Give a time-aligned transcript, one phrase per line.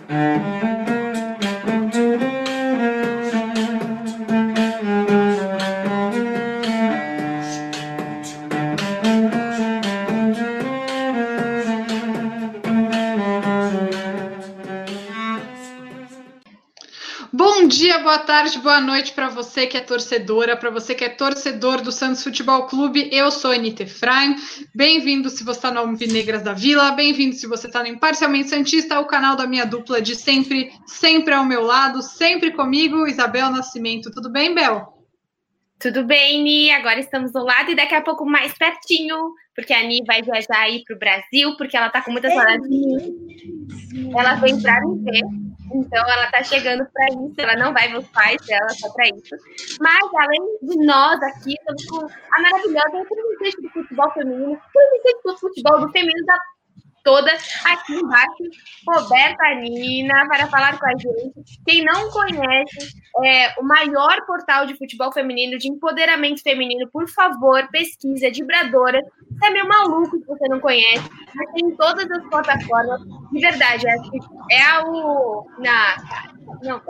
[0.00, 0.73] Bom
[18.24, 22.24] tarde, boa noite para você que é torcedora, para você que é torcedor do Santos
[22.24, 23.10] Futebol Clube.
[23.12, 24.34] Eu sou a Anitta Efraim.
[24.74, 28.98] Bem-vindo se você está no Alvinegras da Vila, bem-vindo se você está no Imparcialmente Santista,
[28.98, 34.10] o canal da minha dupla de sempre, sempre ao meu lado, sempre comigo, Isabel Nascimento.
[34.10, 34.94] Tudo bem, Bel?
[35.78, 36.70] Tudo bem, Ni.
[36.70, 40.60] Agora estamos do lado e daqui a pouco mais pertinho, porque a Ni vai viajar
[40.60, 44.12] aí para o Brasil, porque ela está com muitas saudades de mim.
[44.16, 45.43] Ela vem para me ver.
[45.74, 49.08] Então ela tá chegando para isso, ela não vai ver os pais dela só para
[49.08, 49.34] isso.
[49.80, 55.38] Mas além de nós aqui, estamos com a maravilhosa representante do futebol feminino, representante do
[55.38, 56.38] futebol do feminino da
[57.04, 57.30] toda
[57.64, 58.42] aqui embaixo,
[58.88, 61.60] Roberta Nina, para falar com a gente.
[61.64, 67.68] Quem não conhece é, o maior portal de futebol feminino, de empoderamento feminino, por favor,
[67.70, 69.00] pesquisa, Vibradora.
[69.30, 73.00] Você é meio maluco se você não conhece, mas tem em todas as plataformas.
[73.30, 73.94] De verdade, é,
[74.50, 75.46] é a o.
[75.58, 75.96] Na,
[76.62, 76.82] não,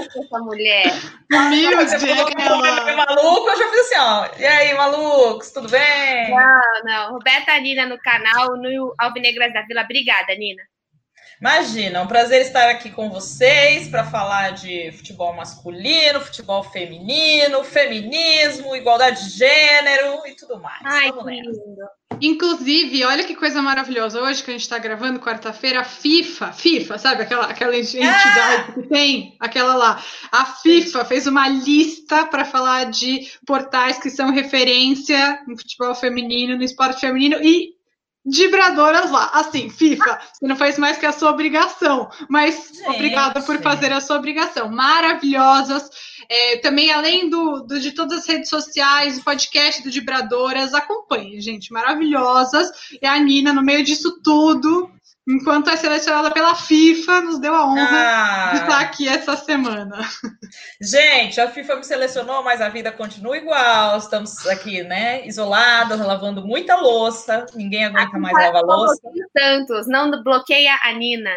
[0.00, 0.92] essa mulher.
[1.32, 4.28] Humilde, você falou que é maluco, eu já fiz assim, ó.
[4.38, 6.30] E aí, malucos, tudo bem?
[6.30, 7.12] Não, não.
[7.12, 9.82] Roberta Nina no canal, no Alvinegras da Vila.
[9.82, 10.62] Obrigada, Nina.
[11.42, 17.64] Imagina, é um prazer estar aqui com vocês para falar de futebol masculino, futebol feminino,
[17.64, 20.80] feminismo, igualdade de gênero e tudo mais.
[20.84, 21.50] Ai, que lindo.
[22.20, 24.22] Inclusive, olha que coisa maravilhosa.
[24.22, 27.22] Hoje que a gente está gravando, quarta-feira, a FIFA, FIFA, sabe?
[27.22, 28.72] Aquela, aquela entidade ah!
[28.74, 30.00] que tem, aquela lá.
[30.30, 36.56] A FIFA fez uma lista para falar de portais que são referência no futebol feminino,
[36.56, 37.74] no esporte feminino e
[38.24, 39.30] vibradoras lá.
[39.34, 42.88] Assim, FIFA, você não faz mais que a sua obrigação, mas Gente.
[42.88, 44.68] obrigada por fazer a sua obrigação.
[44.68, 45.90] Maravilhosas.
[46.28, 51.40] É, também, além do, do, de todas as redes sociais, o podcast do Vibradoras, acompanhe,
[51.40, 52.70] gente, maravilhosas.
[53.00, 54.90] E a Nina, no meio disso tudo,
[55.28, 58.50] enquanto é selecionada pela FIFA, nos deu a honra ah.
[58.52, 59.98] de estar aqui essa semana.
[60.80, 63.98] Gente, a FIFA me selecionou, mas a vida continua igual.
[63.98, 67.46] Estamos aqui, né, isolados, lavando muita louça.
[67.54, 69.00] Ninguém aguenta mais lavar louça.
[69.32, 71.30] Tantos, não bloqueia a Nina.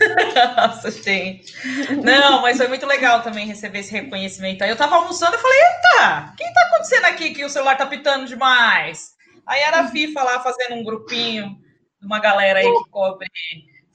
[0.56, 1.54] Nossa, gente.
[2.02, 4.62] Não, mas foi muito legal também receber esse reconhecimento.
[4.62, 7.76] Aí eu tava almoçando e falei, eita, o que tá acontecendo aqui que o celular
[7.76, 9.14] tá pitando demais?
[9.46, 11.63] Aí era a FIFA lá fazendo um grupinho
[12.04, 13.28] uma galera aí que cobre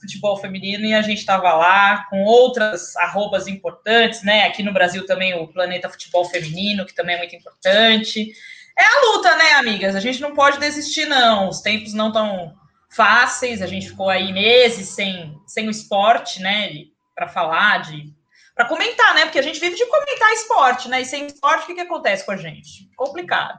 [0.00, 4.46] futebol feminino e a gente estava lá com outras arrobas importantes, né?
[4.46, 8.32] Aqui no Brasil também o Planeta Futebol Feminino, que também é muito importante.
[8.78, 9.94] É a luta, né, amigas?
[9.94, 11.50] A gente não pode desistir, não.
[11.50, 12.54] Os tempos não tão
[12.90, 16.70] fáceis, a gente ficou aí meses sem, sem o esporte, né?
[17.14, 18.12] Para falar, de.
[18.54, 19.22] Para comentar, né?
[19.24, 21.02] Porque a gente vive de comentar esporte, né?
[21.02, 22.88] E sem esporte, o que, que acontece com a gente?
[22.96, 23.58] Complicado.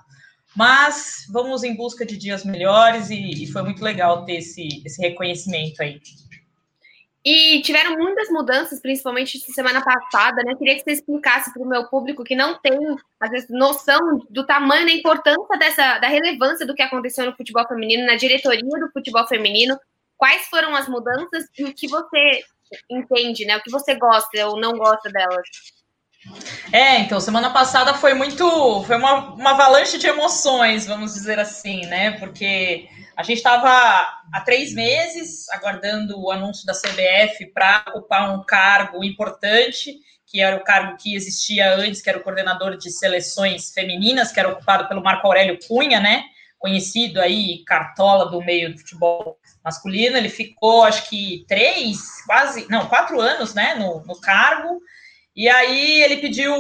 [0.56, 5.02] Mas vamos em busca de dias melhores e, e foi muito legal ter esse, esse
[5.02, 6.02] reconhecimento aí.
[7.24, 10.56] E tiveram muitas mudanças, principalmente semana passada, né?
[10.56, 12.80] Queria que você explicasse para o meu público que não tem,
[13.20, 17.68] às vezes, noção do tamanho, da importância dessa, da relevância do que aconteceu no futebol
[17.68, 19.80] feminino, na diretoria do futebol feminino.
[20.18, 22.44] Quais foram as mudanças e o que você
[22.90, 23.58] entende, né?
[23.58, 25.48] O que você gosta ou não gosta delas?
[26.72, 28.84] É, então, semana passada foi muito.
[28.84, 32.12] Foi uma, uma avalanche de emoções, vamos dizer assim, né?
[32.12, 33.70] Porque a gente estava
[34.32, 40.56] há três meses aguardando o anúncio da CBF para ocupar um cargo importante, que era
[40.56, 44.88] o cargo que existia antes, que era o coordenador de seleções femininas, que era ocupado
[44.88, 46.24] pelo Marco Aurélio Cunha, né?
[46.58, 50.16] Conhecido aí, cartola do meio do futebol masculino.
[50.16, 54.80] Ele ficou, acho que, três, quase, não, quatro anos, né, no, no cargo.
[55.36, 56.54] E aí ele pediu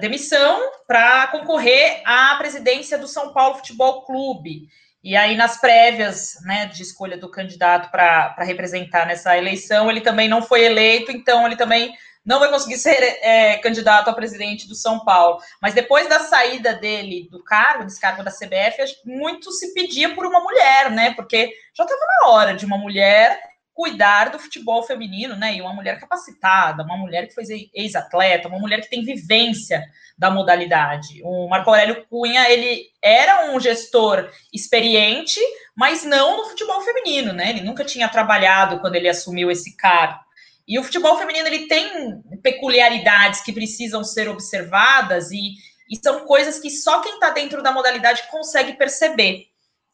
[0.00, 4.68] demissão para concorrer à presidência do São Paulo Futebol Clube.
[5.02, 10.28] E aí, nas prévias né, de escolha do candidato para representar nessa eleição, ele também
[10.28, 11.94] não foi eleito, então ele também
[12.24, 15.38] não vai conseguir ser é, candidato a presidente do São Paulo.
[15.62, 20.26] Mas depois da saída dele do cargo, desse cargo da CBF, muito se pedia por
[20.26, 21.14] uma mulher, né?
[21.14, 23.40] Porque já estava na hora de uma mulher
[23.76, 25.54] cuidar do futebol feminino, né?
[25.54, 27.44] E uma mulher capacitada, uma mulher que foi
[27.74, 29.84] ex-atleta, uma mulher que tem vivência
[30.16, 31.20] da modalidade.
[31.22, 35.38] O Marco Aurélio Cunha, ele era um gestor experiente,
[35.76, 37.50] mas não no futebol feminino, né?
[37.50, 40.20] Ele nunca tinha trabalhado quando ele assumiu esse cargo.
[40.66, 45.50] E o futebol feminino ele tem peculiaridades que precisam ser observadas e,
[45.90, 49.48] e são coisas que só quem está dentro da modalidade consegue perceber.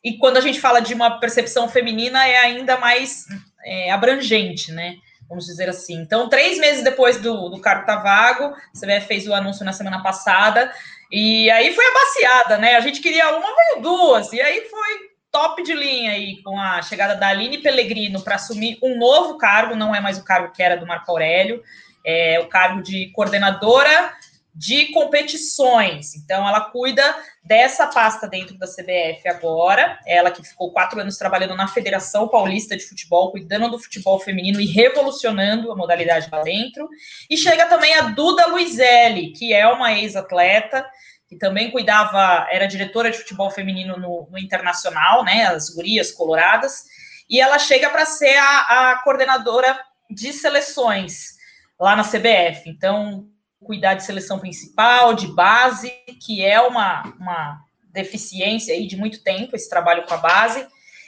[0.05, 3.26] E quando a gente fala de uma percepção feminina, é ainda mais
[3.64, 4.97] é, abrangente, né?
[5.29, 5.94] Vamos dizer assim.
[6.00, 9.73] Então, três meses depois do, do cargo tá vago, a CBF fez o anúncio na
[9.73, 10.73] semana passada,
[11.11, 12.76] e aí foi abaciada, né?
[12.76, 16.82] A gente queria uma, veio duas, e aí foi top de linha aí com a
[16.82, 20.62] chegada da Aline Pellegrino para assumir um novo cargo, não é mais o cargo que
[20.62, 21.62] era do Marco Aurélio,
[22.05, 24.12] é o cargo de coordenadora
[24.54, 26.14] de competições.
[26.14, 27.02] Então, ela cuida
[27.43, 29.99] dessa pasta dentro da CBF agora.
[30.06, 34.60] Ela que ficou quatro anos trabalhando na Federação Paulista de Futebol, cuidando do futebol feminino
[34.60, 36.88] e revolucionando a modalidade lá dentro.
[37.31, 40.87] E chega também a Duda Luizelli, que é uma ex-atleta,
[41.26, 45.46] que também cuidava, era diretora de futebol feminino no, no Internacional, né?
[45.46, 46.84] As gurias coloradas.
[47.28, 51.38] E ela chega para ser a, a coordenadora de seleções
[51.81, 52.69] lá na CBF.
[52.69, 53.31] Então,
[53.64, 55.91] cuidar de seleção principal, de base,
[56.25, 60.67] que é uma, uma deficiência aí de muito tempo, esse trabalho com a base.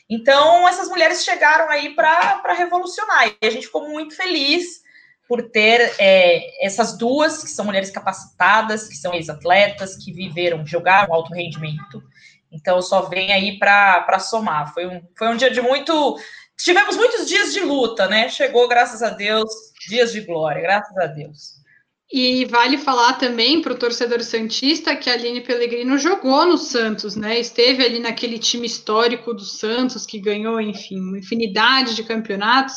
[0.08, 3.28] Então, essas mulheres chegaram aí para revolucionar.
[3.40, 4.82] E a gente ficou muito feliz
[5.26, 11.14] por ter é, essas duas, que são mulheres capacitadas, que são ex-atletas, que viveram, jogaram
[11.14, 12.02] alto rendimento.
[12.52, 14.72] Então, só vem aí para somar.
[14.74, 16.16] Foi um, foi um dia de muito.
[16.56, 18.28] Tivemos muitos dias de luta, né?
[18.28, 19.50] Chegou, graças a Deus,
[19.88, 21.63] dias de glória, graças a Deus.
[22.12, 27.16] E vale falar também para o torcedor Santista que a Aline Pellegrino jogou no Santos,
[27.16, 27.40] né?
[27.40, 32.76] Esteve ali naquele time histórico do Santos que ganhou, enfim, uma infinidade de campeonatos.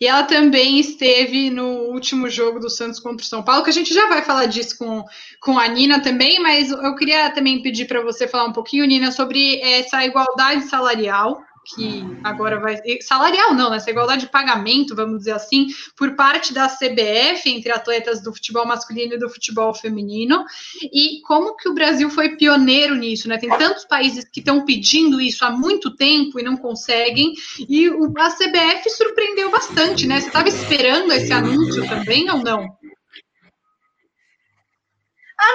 [0.00, 3.72] E ela também esteve no último jogo do Santos contra o São Paulo, que a
[3.72, 5.04] gente já vai falar disso com,
[5.40, 9.12] com a Nina também, mas eu queria também pedir para você falar um pouquinho, Nina,
[9.12, 12.78] sobre essa igualdade salarial que agora vai.
[13.00, 13.76] Salarial não, né?
[13.76, 18.66] Essa igualdade de pagamento, vamos dizer assim, por parte da CBF entre atletas do futebol
[18.66, 20.44] masculino e do futebol feminino.
[20.82, 23.38] E como que o Brasil foi pioneiro nisso, né?
[23.38, 27.34] Tem tantos países que estão pedindo isso há muito tempo e não conseguem.
[27.68, 30.20] E a CBF surpreendeu bastante, né?
[30.20, 32.81] Você estava esperando esse anúncio também ou não?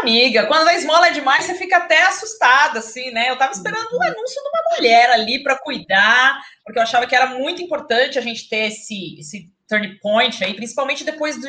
[0.02, 3.30] Amiga, quando a esmola é demais, você fica até assustada, assim, né?
[3.30, 7.16] Eu tava esperando um anúncio de uma mulher ali para cuidar, porque eu achava que
[7.16, 11.48] era muito importante a gente ter esse, esse turn point aí, principalmente depois do,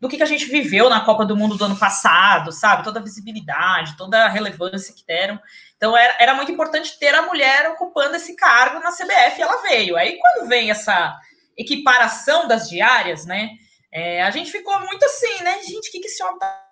[0.00, 2.84] do que, que a gente viveu na Copa do Mundo do ano passado, sabe?
[2.84, 5.40] Toda a visibilidade, toda a relevância que deram.
[5.76, 9.62] Então era, era muito importante ter a mulher ocupando esse cargo na CBF e ela
[9.62, 9.96] veio.
[9.96, 11.18] Aí quando vem essa
[11.56, 13.50] equiparação das diárias, né?
[13.92, 15.60] É, a gente ficou muito assim, né?
[15.62, 16.69] Gente, o que, que esse homem tá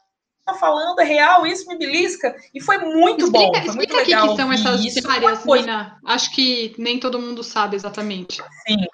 [0.49, 2.35] Tá falando, é real, isso me belisca.
[2.55, 3.53] E foi muito explica, bom.
[3.53, 5.11] Foi explica muito legal que são essas isso.
[5.11, 5.99] áreas, Nina.
[6.07, 8.43] Acho que nem todo mundo sabe exatamente.
[8.67, 8.87] Sim.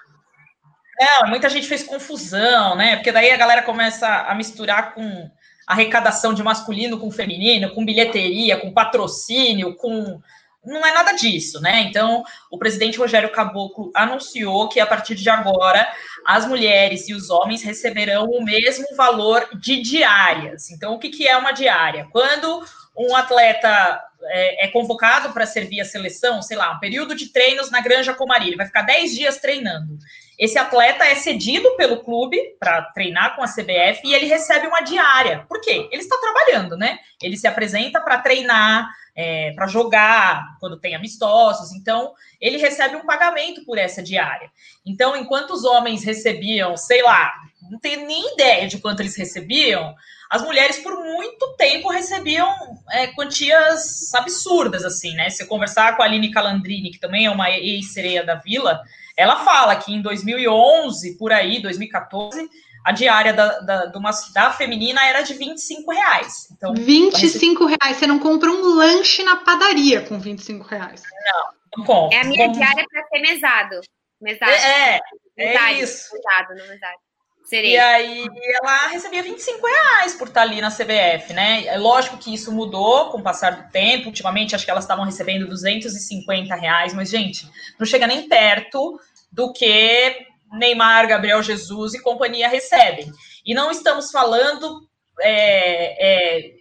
[0.99, 2.97] Não, muita gente fez confusão, né?
[2.97, 5.31] Porque daí a galera começa a misturar com
[5.65, 10.21] arrecadação de masculino com feminino, com bilheteria, com patrocínio, com
[10.65, 11.83] não é nada disso, né?
[11.83, 15.87] Então, o presidente Rogério Caboclo anunciou que a partir de agora
[16.25, 20.71] as mulheres e os homens receberão o mesmo valor de diárias.
[20.71, 22.07] Então, o que, que é uma diária?
[22.11, 22.65] Quando
[22.97, 27.69] um atleta é, é convocado para servir a seleção, sei lá, um período de treinos
[27.69, 29.97] na Granja Comari, ele vai ficar 10 dias treinando.
[30.37, 34.81] Esse atleta é cedido pelo clube para treinar com a CBF e ele recebe uma
[34.81, 35.45] diária.
[35.47, 35.87] Por quê?
[35.91, 36.99] Ele está trabalhando, né?
[37.21, 41.71] Ele se apresenta para treinar, é, para jogar, quando tem amistosos.
[41.71, 44.51] Então, ele recebe um pagamento por essa diária.
[44.85, 47.33] Então, enquanto os homens recebiam, sei lá,
[47.71, 49.95] não tenho nem ideia de quanto eles recebiam,
[50.29, 52.53] as mulheres por muito tempo recebiam
[52.91, 55.29] é, quantias absurdas, assim, né?
[55.29, 58.81] Se eu conversar com a Aline Calandrini, que também é uma ex-sereia da Vila,
[59.15, 62.49] ela fala que em 2011, por aí, 2014,
[62.85, 66.47] a diária da, da, uma, da feminina era de 25 reais.
[66.51, 67.97] Então, 25 reais.
[67.97, 71.01] Você não compra um lanche na padaria com 25 reais.
[71.01, 72.15] Não, não compra.
[72.15, 73.81] É a minha diária para ser mesado.
[74.21, 74.51] Mesado.
[74.51, 74.99] É,
[75.35, 76.13] é, é isso.
[76.13, 76.97] Mesado, no mesado.
[77.45, 77.71] Serei.
[77.71, 78.27] E aí
[78.61, 81.65] ela recebia 25 reais por estar ali na CBF, né?
[81.65, 84.09] É lógico que isso mudou com o passar do tempo.
[84.09, 87.49] Ultimamente, acho que elas estavam recebendo 250 reais, mas, gente,
[87.79, 88.99] não chega nem perto
[89.31, 90.27] do que
[90.57, 93.11] Neymar, Gabriel Jesus e companhia recebem.
[93.45, 94.87] E não estamos falando
[95.21, 96.55] é, é,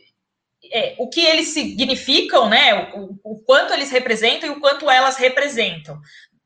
[0.72, 2.92] é, o que eles significam, né?
[2.94, 5.98] O, o, quanto eles representam e o quanto elas representam.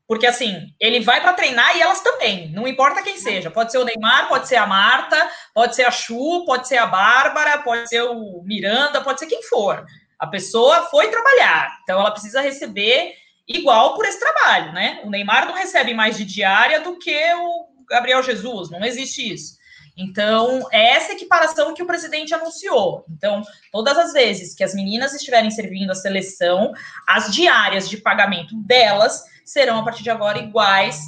[0.07, 3.51] Porque assim, ele vai para treinar e elas também, não importa quem seja.
[3.51, 6.87] Pode ser o Neymar, pode ser a Marta, pode ser a Chu, pode ser a
[6.87, 9.85] Bárbara, pode ser o Miranda, pode ser quem for.
[10.17, 13.13] A pessoa foi trabalhar, então ela precisa receber
[13.49, 15.01] igual por esse trabalho, né?
[15.03, 19.57] O Neymar não recebe mais de diária do que o Gabriel Jesus, não existe isso.
[19.97, 23.03] Então, é essa equiparação que o presidente anunciou.
[23.09, 26.71] Então, todas as vezes que as meninas estiverem servindo a seleção,
[27.05, 31.01] as diárias de pagamento delas serão, a partir de agora, iguais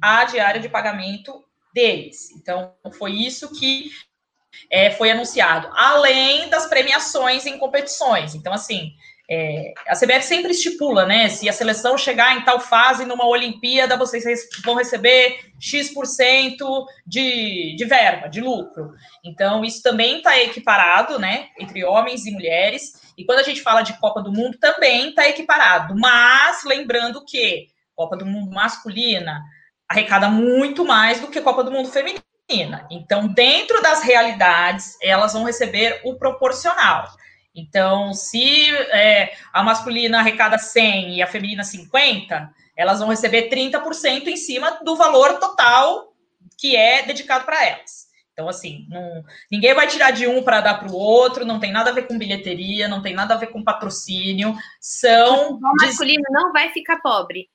[0.00, 2.30] a diária de pagamento deles.
[2.36, 3.90] Então, foi isso que
[4.70, 8.34] é, foi anunciado, além das premiações em competições.
[8.34, 8.92] Então, assim,
[9.28, 11.28] é, a CBF sempre estipula, né?
[11.28, 14.24] Se a seleção chegar em tal fase numa Olimpíada, vocês
[14.64, 18.92] vão receber X% de, de verba, de lucro.
[19.24, 21.48] Então, isso também está equiparado, né?
[21.58, 22.92] Entre homens e mulheres.
[23.18, 25.96] E quando a gente fala de Copa do Mundo, também está equiparado.
[25.96, 27.66] Mas lembrando que
[27.96, 29.42] Copa do Mundo masculina
[29.88, 32.86] arrecada muito mais do que Copa do Mundo feminina.
[32.90, 37.08] Então, dentro das realidades, elas vão receber o proporcional.
[37.56, 44.26] Então, se é, a masculina arrecada 100 e a feminina 50, elas vão receber 30%
[44.26, 46.12] em cima do valor total
[46.58, 48.06] que é dedicado para elas.
[48.32, 51.72] Então, assim, não, ninguém vai tirar de um para dar para o outro, não tem
[51.72, 54.54] nada a ver com bilheteria, não tem nada a ver com patrocínio.
[54.78, 55.54] São.
[55.54, 57.48] O masculino não vai ficar pobre.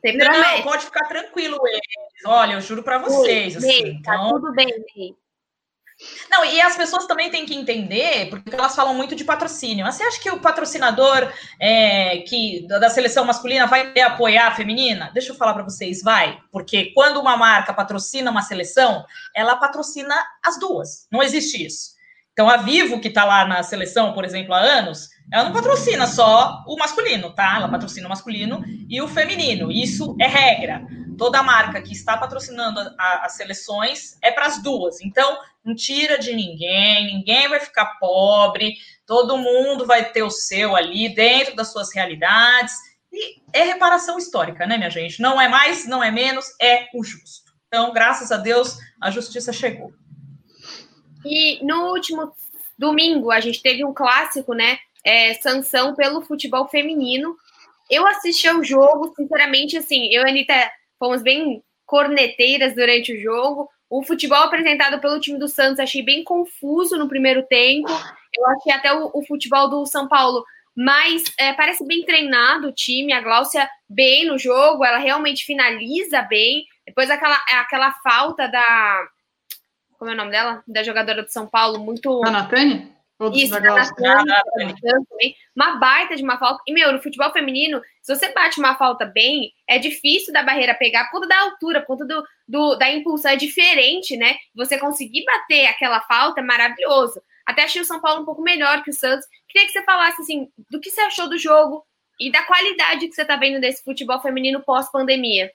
[0.00, 1.80] Você não, pode ficar tranquilo, eles.
[2.26, 3.56] Olha, eu juro para vocês.
[3.56, 4.30] Assim, Ei, tá então...
[4.30, 5.14] tudo bem, Ney.
[6.30, 9.84] Não, e as pessoas também têm que entender, porque elas falam muito de patrocínio.
[9.84, 15.10] Mas você acha que o patrocinador é, que da seleção masculina vai apoiar a feminina?
[15.12, 16.38] Deixa eu falar para vocês, vai.
[16.50, 19.04] Porque quando uma marca patrocina uma seleção,
[19.34, 21.06] ela patrocina as duas.
[21.10, 22.00] Não existe isso.
[22.32, 26.06] Então, a Vivo, que está lá na seleção, por exemplo, há anos, ela não patrocina
[26.06, 27.56] só o masculino, tá?
[27.56, 29.70] Ela patrocina o masculino e o feminino.
[29.70, 30.84] Isso é regra.
[31.16, 35.00] Toda marca que está patrocinando a, as seleções é para as duas.
[35.00, 38.74] Então, não tira de ninguém, ninguém vai ficar pobre,
[39.06, 42.74] todo mundo vai ter o seu ali dentro das suas realidades.
[43.12, 45.20] E é reparação histórica, né, minha gente?
[45.20, 47.50] Não é mais, não é menos, é o justo.
[47.68, 49.92] Então, graças a Deus, a justiça chegou.
[51.24, 52.32] E no último
[52.78, 54.78] domingo, a gente teve um clássico, né?
[55.04, 57.36] É, sanção pelo futebol feminino.
[57.90, 63.20] Eu assisti ao jogo, sinceramente, assim, eu e a Anitta fomos bem corneteiras durante o
[63.20, 63.68] jogo.
[63.88, 67.88] O futebol apresentado pelo time do Santos achei bem confuso no primeiro tempo.
[68.32, 70.44] Eu achei até o, o futebol do São Paulo
[70.76, 73.12] mas é, parece bem treinado o time.
[73.12, 76.64] A Gláucia bem no jogo, ela realmente finaliza bem.
[76.86, 79.06] Depois aquela, aquela falta da.
[79.98, 80.62] Como é o nome dela?
[80.66, 82.24] Da jogadora do São Paulo, muito.
[82.24, 82.88] A Natânia?
[83.34, 84.42] Isso, da Natânia,
[85.54, 86.62] uma baita de uma falta.
[86.66, 90.74] E, meu, no futebol feminino, se você bate uma falta bem, é difícil da barreira
[90.74, 94.36] pegar por conta da altura, por conta do, do, da impulsão, é diferente, né?
[94.54, 97.20] Você conseguir bater aquela falta é maravilhoso.
[97.44, 99.26] Até achei o São Paulo um pouco melhor que o Santos.
[99.48, 101.84] Queria que você falasse, assim, do que você achou do jogo
[102.18, 105.50] e da qualidade que você está vendo desse futebol feminino pós-pandemia.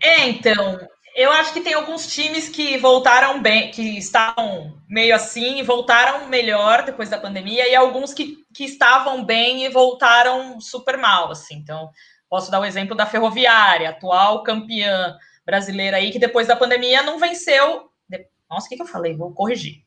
[0.00, 0.78] É, então,
[1.14, 6.26] eu acho que tem alguns times que voltaram bem, que estavam meio assim e voltaram
[6.28, 11.56] melhor depois da pandemia, e alguns que, que estavam bem e voltaram super mal, assim.
[11.56, 11.90] Então,
[12.28, 17.18] posso dar o exemplo da Ferroviária, atual campeã brasileira aí, que depois da pandemia não
[17.18, 17.90] venceu.
[18.48, 19.14] Nossa, o que, que eu falei?
[19.14, 19.82] Vou corrigir.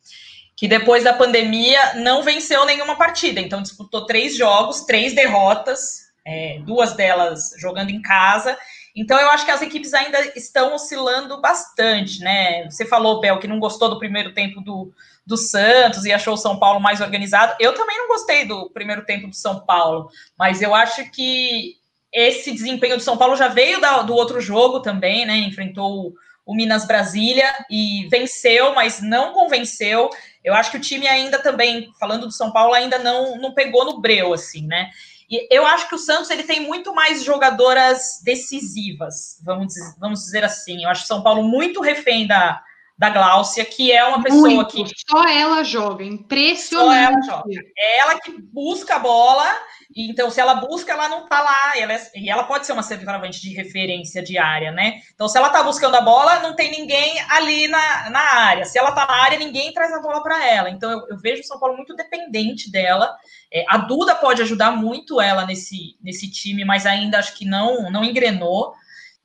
[0.55, 3.39] Que depois da pandemia não venceu nenhuma partida.
[3.39, 8.58] Então, disputou três jogos, três derrotas, é, duas delas jogando em casa
[8.96, 12.64] então, eu acho que as equipes ainda estão oscilando bastante, né?
[12.70, 14.94] Você falou, Bel, que não gostou do primeiro tempo do,
[15.25, 17.56] do Santos e achou o São Paulo mais organizado.
[17.60, 20.10] Eu também não gostei do primeiro tempo do São Paulo,
[20.40, 21.75] mas eu acho que
[22.14, 25.36] esse desempenho do São Paulo já veio da, do outro jogo também, né?
[25.40, 26.14] Enfrentou
[26.46, 30.10] o Minas Brasília e venceu, mas não convenceu.
[30.42, 33.84] Eu acho que o time ainda também, falando do São Paulo, ainda não, não pegou
[33.84, 34.90] no breu, assim, né?
[35.29, 40.20] E eu acho que o Santos ele tem muito mais jogadoras decisivas, vamos dizer, vamos
[40.22, 40.84] dizer assim.
[40.84, 42.63] Eu acho o São Paulo muito refém da,
[42.98, 44.84] da Gláucia, que é uma pessoa muito.
[44.86, 44.86] que.
[45.10, 47.25] Só ela joga, impressionante.
[47.25, 47.62] Só ela joga.
[47.78, 49.48] É ela que busca a bola
[49.96, 51.78] então, se ela busca, ela não tá lá.
[51.78, 55.02] E ela, é, e ela pode ser uma centroavante de referência diária, né?
[55.14, 58.66] Então, se ela tá buscando a bola, não tem ninguém ali na, na área.
[58.66, 60.70] Se ela tá na área, ninguém traz a bola para ela.
[60.70, 63.16] Então, eu, eu, vejo o São Paulo muito dependente dela.
[63.52, 67.90] É, a Duda pode ajudar muito ela nesse, nesse time, mas ainda acho que não,
[67.90, 68.74] não engrenou.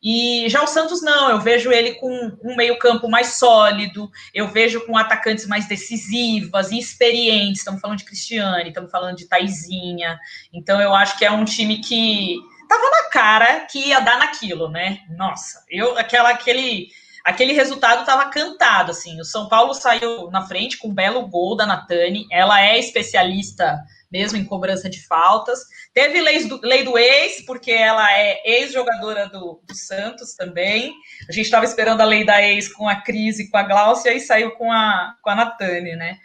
[0.03, 2.11] E já o Santos não, eu vejo ele com
[2.43, 7.59] um meio-campo mais sólido, eu vejo com atacantes mais decisivas e experientes.
[7.59, 10.19] Estamos falando de Cristiane, estamos falando de Taizinha.
[10.53, 14.71] Então eu acho que é um time que tava na cara que ia dar naquilo,
[14.71, 15.01] né?
[15.11, 16.89] Nossa, eu aquela aquele
[17.23, 19.21] aquele resultado estava cantado assim.
[19.21, 22.27] O São Paulo saiu na frente com um belo gol da Natane.
[22.31, 23.79] Ela é especialista
[24.11, 25.61] mesmo em cobrança de faltas.
[25.95, 30.93] Teve lei do, lei do ex, porque ela é ex-jogadora do, do, Santos também.
[31.29, 34.13] A gente estava esperando a lei da ex com a Cris e com a Gláucia
[34.13, 36.19] e saiu com a, com a Natane, né?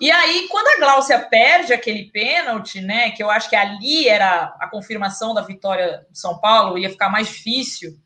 [0.00, 3.10] E aí, quando a Gláucia perde aquele pênalti, né?
[3.10, 7.08] Que eu acho que ali era a confirmação da vitória do São Paulo, ia ficar
[7.08, 7.96] mais difícil.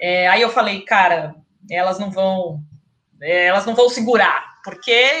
[0.00, 1.34] É, aí eu falei, cara,
[1.70, 2.62] elas não vão,
[3.20, 5.12] é, elas não vão segurar, porque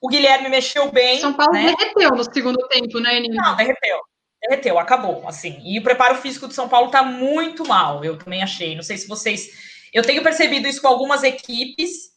[0.00, 1.20] o Guilherme mexeu bem.
[1.20, 1.74] São Paulo né?
[1.74, 3.42] derreteu no segundo tempo, né, Nina?
[3.42, 3.98] Não, derreteu.
[4.40, 5.60] Derreteu, acabou, assim.
[5.64, 8.76] E o preparo físico do São Paulo tá muito mal, eu também achei.
[8.76, 9.48] Não sei se vocês.
[9.92, 12.08] Eu tenho percebido isso com algumas equipes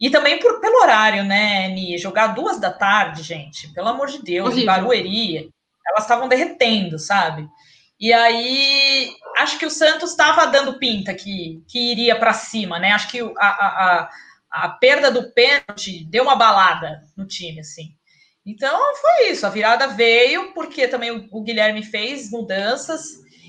[0.00, 1.98] e também por, pelo horário, né, Ni?
[1.98, 4.62] Jogar duas da tarde, gente, pelo amor de Deus, Horrível.
[4.62, 5.50] em Barueri,
[5.86, 7.48] elas estavam derretendo, sabe?
[7.98, 12.92] E aí, acho que o Santos estava dando pinta que, que iria para cima, né?
[12.92, 14.10] Acho que a, a, a,
[14.54, 17.92] a perda do pênalti deu uma balada no time, assim.
[18.46, 23.02] Então foi isso, a virada veio porque também o, Guilherme fez mudanças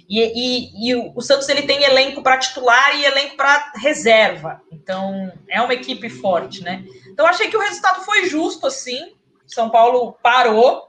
[0.09, 4.61] e, e, e o, o, Santos ele tem elenco para titular e elenco para reserva,
[4.71, 6.83] então é uma equipe forte, né?
[7.07, 9.15] Então achei que o resultado foi justo assim.
[9.45, 10.87] São Paulo parou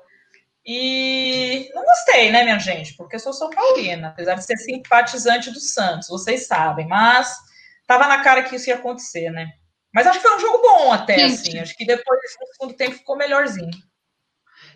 [0.65, 2.95] e não gostei, né, minha gente?
[2.95, 7.37] Porque eu sou São Paulina, apesar de ser simpatizante do Santos, vocês sabem, mas
[7.87, 9.53] tava na cara que isso ia acontecer, né?
[9.97, 11.49] Mas acho que foi um jogo bom até, gente.
[11.49, 11.59] assim.
[11.59, 13.71] Acho que depois no segundo tempo ficou melhorzinho.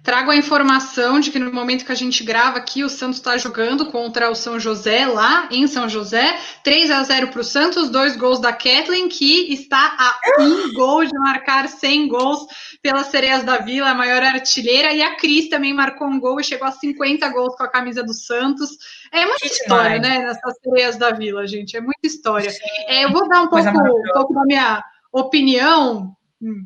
[0.02, 3.36] Trago a informação de que no momento que a gente grava aqui, o Santos está
[3.36, 6.38] jogando contra o São José, lá em São José.
[6.64, 11.04] 3 a 0 para o Santos, dois gols da Kathleen, que está a um gol
[11.04, 12.46] de marcar 100 gols
[12.82, 14.90] pelas Sereias da Vila, a maior artilheira.
[14.94, 18.02] E a Cris também marcou um gol e chegou a 50 gols com a camisa
[18.02, 18.70] do Santos.
[19.12, 21.76] É muita história, né, nessas Sereias da Vila, gente.
[21.76, 22.50] É muita história.
[22.86, 24.82] É, eu vou dar um pouco, um pouco da minha
[25.12, 26.16] opinião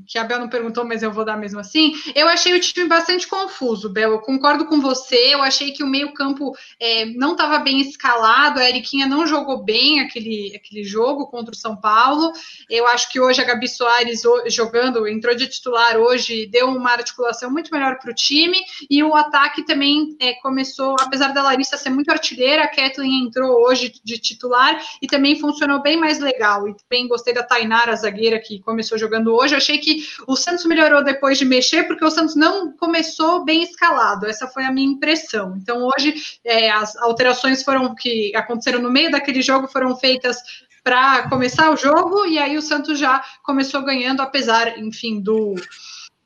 [0.06, 1.94] que a Bel não perguntou, mas eu vou dar mesmo assim.
[2.14, 4.12] Eu achei o time bastante confuso, Bel.
[4.12, 5.34] Eu concordo com você.
[5.34, 8.60] Eu achei que o meio-campo é, não estava bem escalado.
[8.60, 12.32] A Eriquinha não jogou bem aquele, aquele jogo contra o São Paulo.
[12.70, 17.50] Eu acho que hoje a Gabi Soares jogando, entrou de titular hoje, deu uma articulação
[17.50, 18.58] muito melhor para o time.
[18.88, 23.66] E o ataque também é, começou, apesar da Larissa ser muito artilheira, a Kathleen entrou
[23.66, 26.68] hoje de titular e também funcionou bem mais legal.
[26.68, 30.64] E também gostei da Tainara, a zagueira, que começou jogando hoje achei que o Santos
[30.66, 34.26] melhorou depois de mexer, porque o Santos não começou bem escalado.
[34.26, 35.56] Essa foi a minha impressão.
[35.60, 40.38] Então, hoje, é, as alterações foram que aconteceram no meio daquele jogo foram feitas
[40.82, 45.54] para começar o jogo, e aí o Santos já começou ganhando, apesar, enfim, do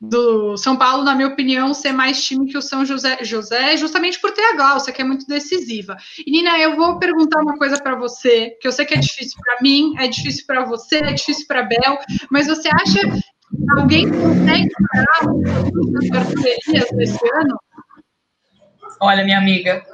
[0.01, 4.19] do São Paulo, na minha opinião, ser mais time que o São José, José justamente
[4.19, 5.97] por ter a Glaucia, que é muito decisiva.
[6.25, 9.37] E Nina, eu vou perguntar uma coisa para você, que eu sei que é difícil
[9.43, 11.99] para mim, é difícil para você, é difícil para Bel,
[12.31, 13.01] mas você acha
[13.77, 15.19] alguém consegue parar
[16.21, 17.59] as desse ano?
[19.01, 19.85] Olha, minha amiga,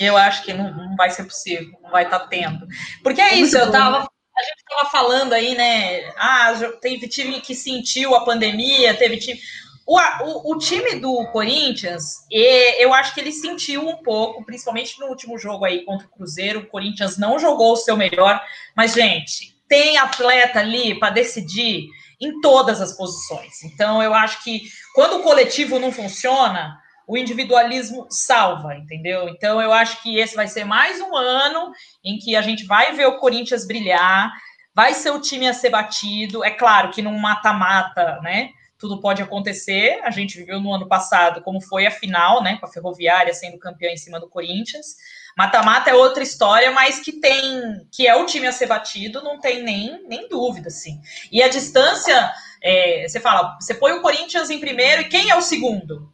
[0.00, 2.66] eu acho que não, não vai ser possível, não vai estar tá tendo.
[3.02, 6.12] Porque é, isso, eu estava a gente estava falando aí, né?
[6.16, 9.38] Ah, teve time que sentiu a pandemia, teve time.
[9.86, 15.06] O, o, o, time do Corinthians, eu acho que ele sentiu um pouco, principalmente no
[15.06, 16.60] último jogo aí contra o Cruzeiro.
[16.60, 18.42] O Corinthians não jogou o seu melhor,
[18.74, 21.88] mas, gente, tem atleta ali para decidir
[22.24, 23.62] em todas as posições.
[23.62, 24.62] Então, eu acho que
[24.94, 29.28] quando o coletivo não funciona, o individualismo salva, entendeu?
[29.28, 32.92] Então eu acho que esse vai ser mais um ano em que a gente vai
[32.92, 34.32] ver o Corinthians brilhar,
[34.74, 36.42] vai ser o time a ser batido.
[36.42, 38.50] É claro que num mata-mata, né?
[38.84, 39.98] Tudo pode acontecer.
[40.02, 42.58] A gente viveu no ano passado como foi a final, né?
[42.58, 44.96] Com a Ferroviária sendo campeã em cima do Corinthians.
[45.38, 49.40] Mata-mata é outra história, mas que tem, que é o time a ser batido, não
[49.40, 51.00] tem nem, nem dúvida, assim.
[51.32, 52.30] E a distância,
[52.62, 56.12] é, você fala, você põe o Corinthians em primeiro e quem é o segundo?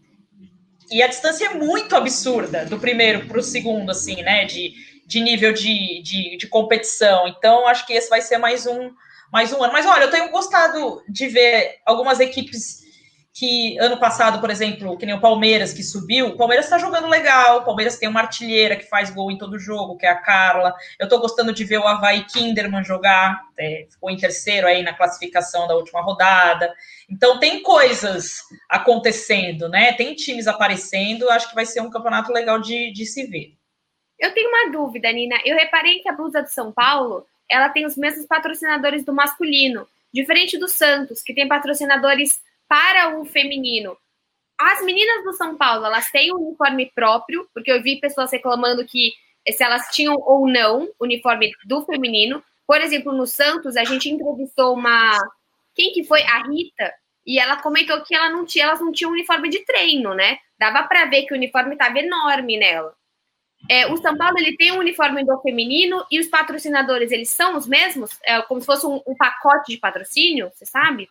[0.92, 4.44] E a distância é muito absurda do primeiro para o segundo, assim, né?
[4.44, 7.26] De, de nível de, de, de, competição.
[7.26, 8.92] Então, acho que esse vai ser mais um,
[9.32, 9.72] mais um ano.
[9.72, 12.80] Mas olha, eu tenho gostado de ver algumas equipes
[13.32, 17.06] que ano passado, por exemplo, que nem o Palmeiras que subiu, o Palmeiras está jogando
[17.06, 20.20] legal, o Palmeiras tem uma artilheira que faz gol em todo jogo, que é a
[20.20, 20.74] Carla.
[20.98, 24.92] Eu estou gostando de ver o Havaí Kinderman jogar, é, ficou em terceiro aí na
[24.92, 26.74] classificação da última rodada.
[27.08, 29.92] Então tem coisas acontecendo, né?
[29.92, 33.54] Tem times aparecendo, acho que vai ser um campeonato legal de, de se ver.
[34.18, 35.36] Eu tenho uma dúvida, Nina.
[35.44, 39.86] Eu reparei que a blusa do São Paulo ela tem os mesmos patrocinadores do masculino,
[40.12, 43.96] diferente do Santos, que tem patrocinadores para o feminino.
[44.58, 48.84] As meninas do São Paulo, elas têm um uniforme próprio, porque eu vi pessoas reclamando
[48.84, 49.12] que
[49.50, 52.42] se elas tinham ou não uniforme do feminino.
[52.66, 55.18] Por exemplo, no Santos, a gente entrevistou uma.
[55.74, 56.22] Quem que foi?
[56.22, 56.92] A Rita.
[57.26, 60.38] E ela comentou que ela não tinha, elas não tinham uniforme de treino, né?
[60.58, 62.94] Dava para ver que o uniforme estava enorme nela.
[63.70, 67.56] É, o São Paulo ele tem um uniforme do feminino e os patrocinadores eles são
[67.56, 71.08] os mesmos, é como se fosse um, um pacote de patrocínio, você sabe?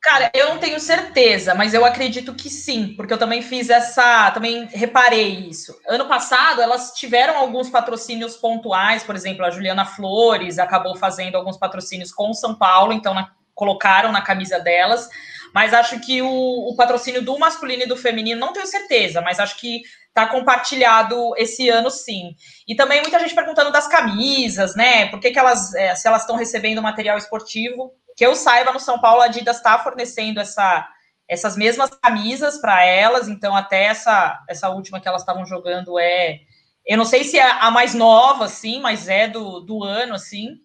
[0.00, 4.30] Cara, eu não tenho certeza, mas eu acredito que sim, porque eu também fiz essa,
[4.30, 5.78] também reparei isso.
[5.86, 11.58] Ano passado, elas tiveram alguns patrocínios pontuais, por exemplo, a Juliana Flores acabou fazendo alguns
[11.58, 15.10] patrocínios com o São Paulo, então na, colocaram na camisa delas,
[15.52, 19.38] mas acho que o, o, patrocínio do masculino e do feminino, não tenho certeza, mas
[19.38, 22.36] acho que está compartilhado esse ano sim.
[22.68, 25.06] E também muita gente perguntando das camisas, né?
[25.06, 28.78] Por que, que elas, é, se elas estão recebendo material esportivo que eu saiba, no
[28.78, 30.86] São Paulo, a Adidas está fornecendo essa,
[31.26, 36.40] essas mesmas camisas para elas, então até essa, essa última que elas estavam jogando é.
[36.86, 40.56] Eu não sei se é a mais nova, assim, mas é do, do ano, assim.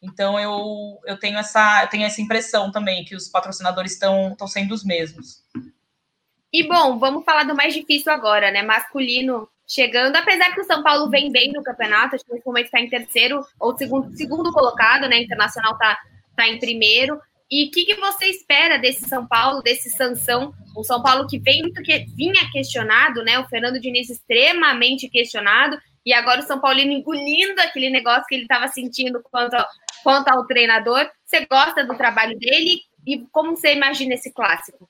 [0.00, 4.72] Então eu, eu tenho essa eu tenho essa impressão também que os patrocinadores estão sendo
[4.72, 5.42] os mesmos.
[6.54, 8.62] E bom, vamos falar do mais difícil agora, né?
[8.62, 12.66] Masculino chegando, apesar que o São Paulo vem bem no campeonato, acho que nesse momento
[12.66, 15.20] está em terceiro ou segundo, segundo colocado, né?
[15.20, 15.98] Internacional está
[16.30, 17.20] está em primeiro.
[17.50, 20.54] E o que, que, você espera desse São Paulo, desse Sansão?
[20.76, 23.36] O São Paulo que vem muito que vinha questionado, né?
[23.40, 28.42] O Fernando Diniz extremamente questionado, e agora o São Paulino engolindo aquele negócio que ele
[28.42, 29.56] estava sentindo quanto,
[30.04, 31.10] quanto ao treinador.
[31.24, 32.78] Você gosta do trabalho dele?
[33.04, 34.88] E como você imagina esse clássico?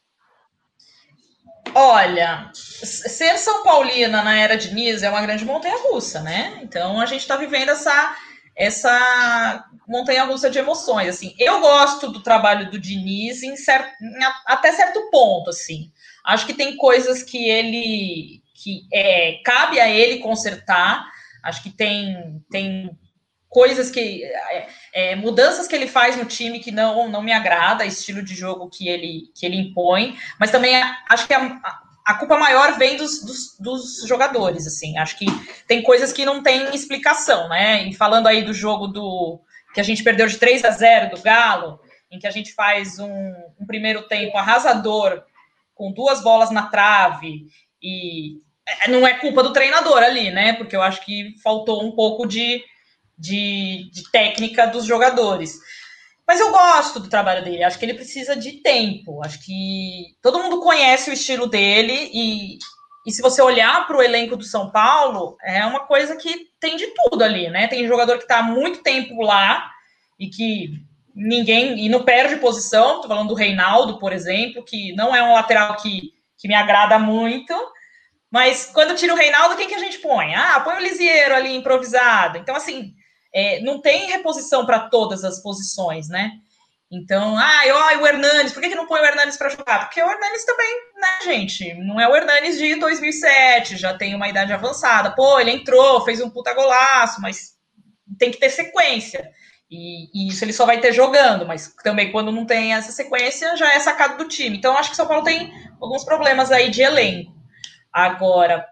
[1.75, 6.61] Olha, ser São Paulina na era Diniz é uma grande montanha russa, né?
[6.63, 8.17] Então a gente está vivendo essa
[8.57, 11.09] essa montanha russa de emoções.
[11.09, 15.51] Assim, eu gosto do trabalho do Diniz em em, até certo ponto.
[15.51, 15.91] Assim,
[16.25, 21.05] acho que tem coisas que ele que é, cabe a ele consertar.
[21.43, 22.97] Acho que tem tem
[23.55, 27.87] coisas que é, é, mudanças que ele faz no time que não não me agrada,
[27.87, 30.19] estilo de jogo que ele que ele impõe.
[30.41, 30.75] Mas também
[31.09, 31.61] acho que a,
[32.05, 34.99] a culpa maior vem dos, dos, dos, jogadores, assim.
[34.99, 35.27] Acho que
[35.69, 37.85] tem coisas que não tem explicação, né?
[37.85, 39.41] E falando aí do jogo do
[39.73, 41.79] que a gente perdeu de 3 a 0 do Galo,
[42.11, 45.23] em que a gente faz um, um primeiro tempo arrasador
[45.75, 47.47] com duas bolas na trave
[47.81, 50.55] e é, não é culpa do treinador ali, né?
[50.55, 52.63] Porque eu acho que faltou um pouco de,
[53.19, 55.59] de, de técnica dos jogadores.
[56.27, 59.23] Mas eu gosto do trabalho dele, acho que ele precisa de tempo.
[59.25, 62.59] Acho que todo mundo conhece o estilo dele e,
[63.07, 66.77] e se você olhar para o elenco do São Paulo, é uma coisa que tem
[66.77, 67.67] de tudo ali, né?
[67.67, 69.71] Tem jogador que está há muito tempo lá
[70.19, 70.83] e que
[71.15, 72.97] ninguém e não perde posição.
[72.97, 76.99] Estou falando do Reinaldo, por exemplo, que não é um lateral que, que me agrada
[76.99, 77.55] muito.
[78.31, 80.35] Mas quando tira o Reinaldo, quem que a gente põe?
[80.35, 82.39] Ah, põe o Lisieiro ali improvisado.
[82.39, 82.95] Então, assim,
[83.35, 86.31] é, não tem reposição para todas as posições, né?
[86.91, 89.81] Então, ah, ó, o Hernanes, por que, que não põe o Hernanes para jogar?
[89.81, 91.75] Porque o Hernanes também, né, gente?
[91.75, 95.11] Não é o Hernanes de 2007, já tem uma idade avançada.
[95.11, 97.55] Pô, ele entrou, fez um puta golaço, mas
[98.17, 99.29] tem que ter sequência.
[99.69, 103.57] E, e, isso ele só vai ter jogando, mas também quando não tem essa sequência,
[103.57, 104.57] já é sacado do time.
[104.57, 107.35] Então, acho que o São Paulo tem alguns problemas aí de elenco.
[107.93, 108.65] Agora,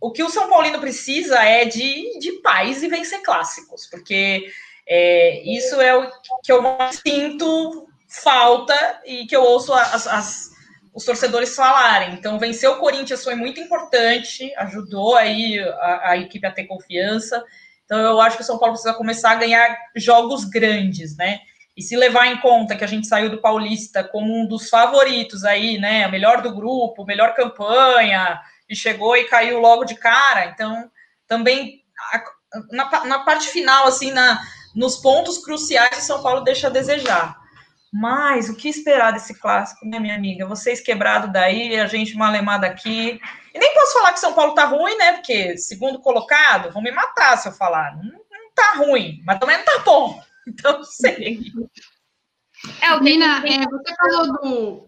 [0.00, 4.46] o que o São Paulino precisa é de, de paz e vencer clássicos, porque
[4.86, 6.10] é, isso é o
[6.42, 6.62] que eu
[7.06, 10.50] sinto falta e que eu ouço as, as,
[10.94, 12.14] os torcedores falarem.
[12.14, 17.44] Então, vencer o Corinthians foi muito importante, ajudou aí a, a, equipe a ter confiança.
[17.84, 21.40] Então, eu acho que o São Paulo precisa começar a ganhar jogos grandes, né?
[21.76, 25.44] E se levar em conta que a gente saiu do Paulista como um dos favoritos
[25.44, 26.06] aí, né?
[26.06, 30.46] O melhor do grupo, melhor campanha, e chegou e caiu logo de cara.
[30.46, 30.90] Então,
[31.26, 31.82] também
[32.70, 34.40] na, na parte final, assim, na,
[34.74, 37.36] nos pontos cruciais, o São Paulo deixa a desejar.
[37.92, 40.46] Mas o que esperar desse clássico, né, minha amiga?
[40.46, 43.18] Vocês quebrado daí, a gente malemada aqui.
[43.54, 45.12] E nem posso falar que São Paulo tá ruim, né?
[45.12, 47.96] Porque, segundo colocado, vão me matar se eu falar.
[47.96, 50.20] Não, não tá ruim, mas também não tá bom.
[50.48, 51.40] Então, sei.
[52.80, 54.87] É, o Mina, é, você falou do,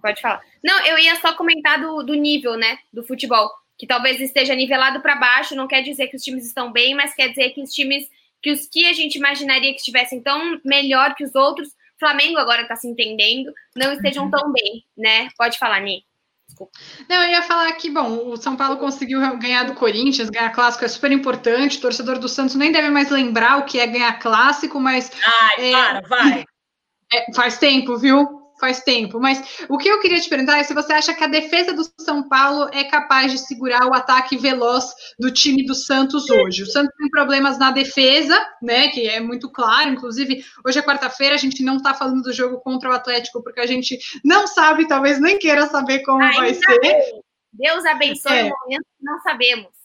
[0.00, 0.40] pode falar.
[0.62, 5.00] Não, eu ia só comentar do, do nível, né, do futebol, que talvez esteja nivelado
[5.00, 7.72] para baixo, não quer dizer que os times estão bem, mas quer dizer que os
[7.72, 8.08] times,
[8.42, 12.62] que os que a gente imaginaria que estivessem tão melhor que os outros, Flamengo agora
[12.62, 15.28] está se entendendo, não estejam tão bem, né?
[15.36, 16.04] Pode falar, Ni.
[16.46, 16.72] Desculpa.
[17.08, 20.84] Não, eu ia falar que, bom, o São Paulo conseguiu ganhar do Corinthians, ganhar clássico
[20.84, 21.76] é super importante.
[21.76, 25.10] O torcedor do Santos nem deve mais lembrar o que é ganhar clássico, mas.
[25.24, 26.44] Ai, é, para, vai.
[27.10, 28.37] É, faz tempo, viu?
[28.58, 29.20] Faz tempo.
[29.20, 31.82] Mas o que eu queria te perguntar é se você acha que a defesa do
[32.00, 34.86] São Paulo é capaz de segurar o ataque veloz
[35.18, 36.62] do time do Santos hoje.
[36.62, 38.88] O Santos tem problemas na defesa, né?
[38.88, 39.90] Que é muito claro.
[39.90, 43.60] Inclusive, hoje é quarta-feira, a gente não está falando do jogo contra o Atlético, porque
[43.60, 47.20] a gente não sabe, talvez nem queira saber como Ainda vai ser.
[47.52, 48.44] Deus abençoe é.
[48.44, 49.78] o momento que não sabemos.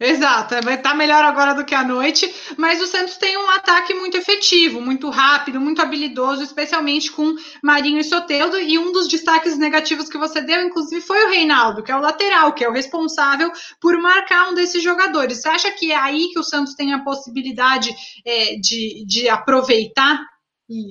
[0.00, 3.94] Exato, vai estar melhor agora do que à noite, mas o Santos tem um ataque
[3.94, 9.56] muito efetivo, muito rápido, muito habilidoso, especialmente com Marinho e Soteldo, e um dos destaques
[9.56, 12.72] negativos que você deu, inclusive, foi o Reinaldo, que é o lateral, que é o
[12.72, 15.40] responsável por marcar um desses jogadores.
[15.40, 17.94] Você acha que é aí que o Santos tem a possibilidade
[18.26, 20.20] é, de, de aproveitar
[20.68, 20.88] e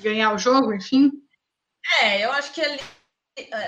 [0.00, 1.10] ganhar o jogo, enfim?
[2.00, 2.78] É, eu acho que é,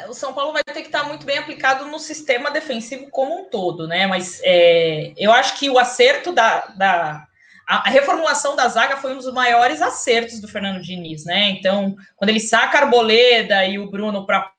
[0.08, 3.44] o São Paulo vai ter que estar muito bem aplicado no sistema defensivo como um
[3.50, 4.06] todo, né?
[4.06, 7.26] Mas é, eu acho que o acerto da, da
[7.66, 11.50] a, reformulação da zaga foi um dos maiores acertos do Fernando Diniz, né?
[11.50, 14.52] Então, quando ele saca a Arboleda e o Bruno para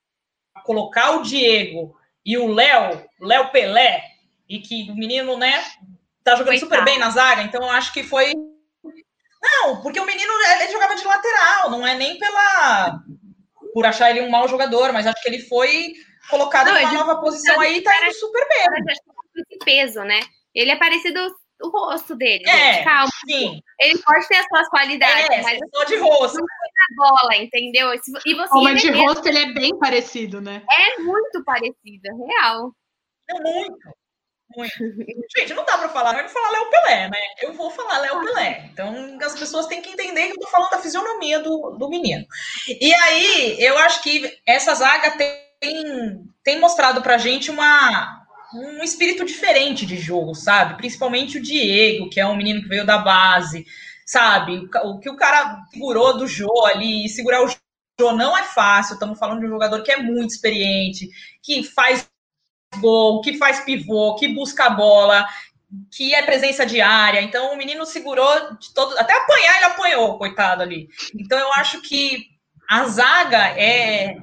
[0.65, 4.04] colocar o Diego e o Léo, Léo Pelé,
[4.50, 5.63] e que o menino, né,
[6.22, 8.34] tá jogando super bem na zaga, então eu acho que foi.
[9.41, 13.02] Não, porque o menino ele jogava de lateral, não é nem pela
[13.78, 15.94] por achar ele um mau jogador, mas acho que ele foi
[16.32, 18.66] colocado não, numa nova posição aí e tá indo super bem.
[19.36, 20.20] Esse peso, né?
[20.56, 21.20] Ele é parecido
[21.62, 23.12] o rosto dele, é, gente, calma.
[23.30, 23.62] Sim.
[23.80, 26.40] Ele pode ter as suas qualidades, é, mas só de rosto.
[26.40, 27.94] Na bola, entendeu?
[27.94, 30.63] E você oh, mas de é rosto ele é bem parecido, né?
[30.72, 32.72] É muito parecido, é real.
[33.30, 33.78] É muito.
[35.36, 37.19] Gente, não dá para falar, não é falar Léo Pelé, né?
[37.41, 38.69] Eu vou falar Léo Pelé.
[38.71, 42.25] Então, as pessoas têm que entender que eu tô falando da fisionomia do, do menino.
[42.67, 45.17] E aí, eu acho que essa zaga
[45.60, 50.77] tem, tem mostrado pra gente uma, um espírito diferente de jogo, sabe?
[50.77, 53.65] Principalmente o Diego, que é um menino que veio da base,
[54.05, 54.67] sabe?
[54.83, 58.93] O, que o cara segurou do Jô ali, segurar o Jô não é fácil.
[58.93, 61.10] Estamos falando de um jogador que é muito experiente,
[61.43, 62.07] que faz
[62.80, 65.27] gol, que faz pivô, que busca a bola,
[65.91, 67.21] que é presença diária.
[67.21, 70.88] Então o menino segurou de todo, até apanhar ele apanhou, coitado ali.
[71.15, 72.25] Então eu acho que
[72.69, 74.17] a zaga é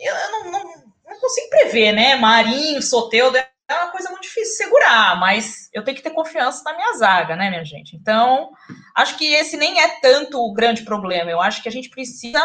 [0.00, 0.64] eu, não, não,
[1.06, 2.14] não, consigo prever, né?
[2.16, 6.62] Marinho, Soteudo é uma coisa muito difícil de segurar, mas eu tenho que ter confiança
[6.64, 7.94] na minha zaga, né, minha gente?
[7.94, 8.50] Então,
[8.96, 11.30] acho que esse nem é tanto o grande problema.
[11.30, 12.40] Eu acho que a gente precisa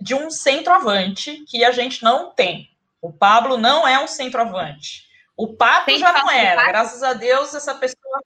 [0.00, 2.71] de um centroavante que a gente não tem.
[3.02, 5.08] O Pablo não é um centroavante.
[5.36, 6.68] O Pato já não era.
[6.68, 8.22] Graças a Deus, essa pessoa.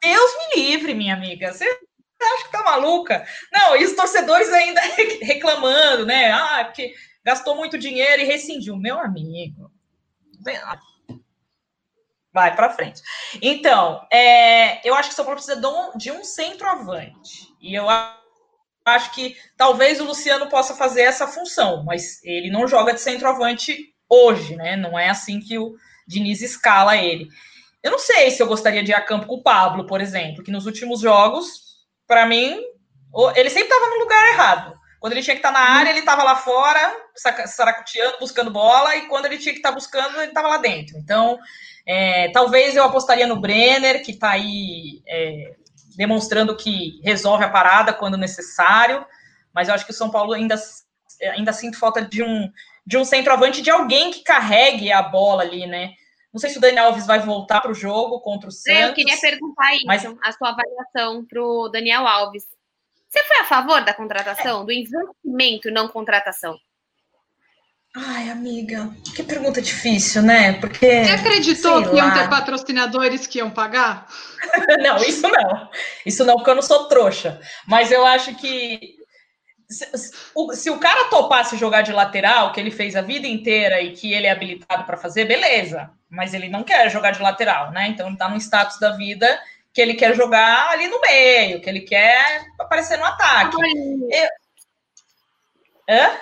[0.00, 1.52] Deus me livre, minha amiga.
[1.52, 3.26] Você acha que tá maluca?
[3.52, 4.80] Não, e os torcedores ainda
[5.20, 6.32] reclamando, né?
[6.32, 8.74] Ah, porque gastou muito dinheiro e rescindiu.
[8.76, 9.70] Meu amigo.
[12.32, 13.02] Vai para frente.
[13.42, 17.54] Então, é, eu acho que o São Paulo precisa de um, de um centroavante.
[17.60, 17.86] E eu
[18.86, 23.94] acho que talvez o Luciano possa fazer essa função, mas ele não joga de centroavante
[24.08, 24.76] hoje, né?
[24.76, 25.74] Não é assim que o
[26.06, 27.28] Diniz escala ele.
[27.82, 30.42] Eu não sei se eu gostaria de ir a campo com o Pablo, por exemplo,
[30.42, 31.48] que nos últimos jogos,
[32.06, 32.60] para mim,
[33.34, 34.76] ele sempre estava no lugar errado.
[34.98, 36.96] Quando ele tinha que estar tá na área, ele estava lá fora,
[37.46, 40.98] saracuteando, buscando bola, e quando ele tinha que estar tá buscando, ele estava lá dentro.
[40.98, 41.38] Então,
[41.86, 45.54] é, talvez eu apostaria no Brenner, que está aí é,
[45.96, 49.06] demonstrando que resolve a parada quando necessário,
[49.54, 50.56] mas eu acho que o São Paulo ainda,
[51.32, 52.50] ainda sinto falta de um,
[52.86, 55.92] de um centroavante, de alguém que carregue a bola ali, né?
[56.32, 58.80] Não sei se o Daniel Alves vai voltar para o jogo contra o Santos.
[58.80, 60.04] Eu queria perguntar isso, mas...
[60.04, 62.44] a sua avaliação para o Daniel Alves.
[63.08, 64.66] Você foi a favor da contratação, é.
[64.66, 66.58] do investimento, não contratação?
[67.96, 70.52] Ai, amiga, que pergunta difícil, né?
[70.60, 71.04] Porque.
[71.04, 71.96] Você acreditou que lá.
[71.96, 74.06] iam ter patrocinadores que iam pagar?
[74.82, 75.70] não, isso não.
[76.04, 77.40] Isso não, porque eu não sou trouxa.
[77.66, 78.96] Mas eu acho que
[79.68, 79.90] se,
[80.54, 84.12] se, o cara topasse jogar de lateral, que ele fez a vida inteira e que
[84.12, 85.90] ele é habilitado para fazer, beleza.
[86.08, 87.88] Mas ele não quer jogar de lateral, né?
[87.88, 89.40] Então ele tá num status da vida
[89.72, 93.56] que ele quer jogar ali no meio, que ele quer aparecer no ataque.
[94.10, 94.28] Eu...
[95.88, 96.16] Hã?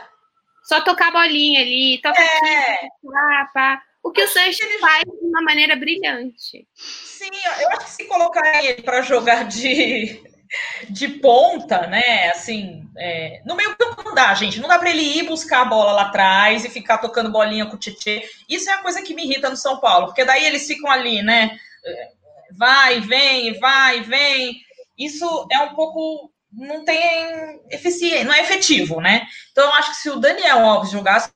[0.64, 2.72] Só tocar a bolinha ali, tocar é.
[2.76, 2.88] aqui,
[3.52, 4.78] pá, O que acho o Sanches ele...
[4.78, 6.66] faz de uma maneira brilhante.
[6.74, 7.30] Sim,
[7.60, 10.33] eu acho que se colocar ele para jogar de
[10.88, 12.30] de ponta, né?
[12.30, 14.60] Assim, é, no meio campo não dá, gente.
[14.60, 17.76] Não dá para ele ir buscar a bola lá atrás e ficar tocando bolinha com
[17.76, 18.28] o Tietê.
[18.48, 21.22] Isso é a coisa que me irrita no São Paulo, porque daí eles ficam ali,
[21.22, 21.58] né?
[22.56, 24.60] Vai, vem, vai, vem.
[24.98, 26.30] Isso é um pouco.
[26.52, 29.26] Não tem eficiência, não é efetivo, né?
[29.50, 31.28] Então, eu acho que se o Daniel Alves jogasse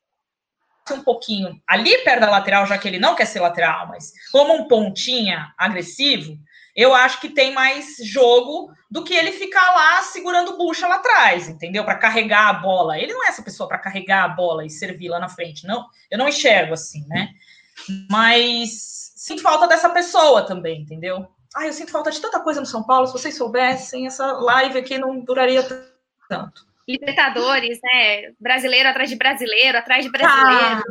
[0.93, 4.55] um pouquinho ali perto da lateral, já que ele não quer ser lateral, mas como
[4.55, 6.39] um pontinha agressivo,
[6.75, 11.49] eu acho que tem mais jogo do que ele ficar lá segurando bucha lá atrás,
[11.49, 11.85] entendeu?
[11.85, 12.99] Para carregar a bola.
[12.99, 15.87] Ele não é essa pessoa para carregar a bola e servir lá na frente, não.
[16.11, 17.31] Eu não enxergo assim, né?
[18.11, 21.29] Mas sinto falta dessa pessoa também, entendeu?
[21.55, 23.07] Ah, eu sinto falta de tanta coisa no São Paulo.
[23.07, 25.63] Se vocês soubessem, essa live aqui não duraria
[26.29, 26.67] tanto.
[26.87, 28.33] Libertadores, né?
[28.41, 30.57] Brasileiro atrás de brasileiro, atrás de brasileiro.
[30.59, 30.83] Ah.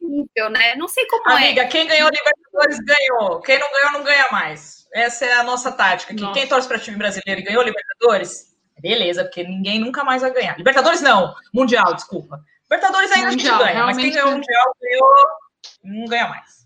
[0.00, 0.74] Incrível, né?
[0.74, 1.66] Não sei como Amiga, é.
[1.66, 3.40] quem ganhou Libertadores ganhou.
[3.40, 4.83] Quem não ganhou, não ganha mais.
[4.94, 6.14] Essa é a nossa tática.
[6.14, 6.32] Nossa.
[6.32, 10.56] Quem torce para time brasileiro e ganhou Libertadores, beleza, porque ninguém nunca mais vai ganhar.
[10.56, 12.40] Libertadores não, Mundial, desculpa.
[12.62, 15.10] Libertadores ainda mundial, a gente ganha, mas quem ganhou o Mundial ganhou,
[15.82, 16.63] não ganha mais.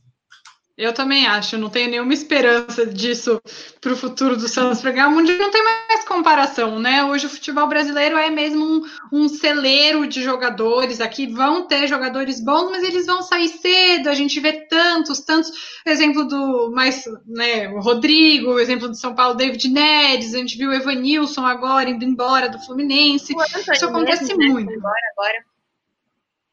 [0.78, 3.42] Eu também acho, não tenho nenhuma esperança disso
[3.80, 5.36] para o futuro do Santos para ganhar o Mundial.
[5.36, 7.02] Não tem mais comparação, né?
[7.02, 11.00] Hoje o futebol brasileiro é mesmo um, um, celeiro de jogadores.
[11.00, 14.08] Aqui vão ter jogadores bons, mas eles vão sair cedo.
[14.08, 15.50] A gente vê tantos, tantos.
[15.84, 17.68] Exemplo do mais, né?
[17.70, 20.32] O Rodrigo, o exemplo do São Paulo, David Neres.
[20.32, 23.34] A gente viu o Evanilson agora indo embora do Fluminense.
[23.72, 24.70] Isso acontece mesmo, muito.
[24.70, 24.76] Né?
[24.76, 25.44] Agora, agora.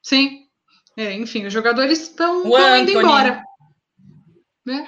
[0.02, 0.48] Sim.
[0.98, 2.42] É, enfim, os jogadores estão
[2.80, 3.45] indo embora.
[4.66, 4.88] Né?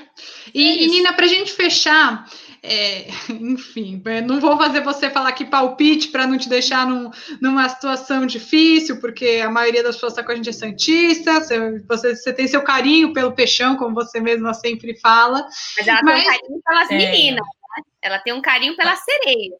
[0.55, 2.27] E, é e Nina, para a gente fechar,
[2.63, 7.69] é, enfim, não vou fazer você falar aqui palpite para não te deixar num, numa
[7.69, 12.33] situação difícil, porque a maioria das pessoas está com a gente é santista, você, você,
[12.33, 15.47] tem seu carinho pelo peixão, como você mesma sempre fala.
[15.77, 16.97] Mas ela mas, tem um carinho pelas é...
[16.97, 17.83] meninas, né?
[18.01, 19.59] ela tem um carinho pelas sereias.